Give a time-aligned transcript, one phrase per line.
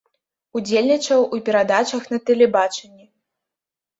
[0.59, 3.05] Удзельнічаў у перадачах на тэлебачанні.